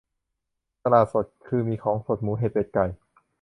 [0.83, 2.85] ตลาดสดคือมีของสด หมูเห็ดเป็ดไก่